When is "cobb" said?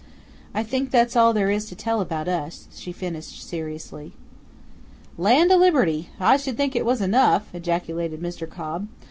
8.49-8.87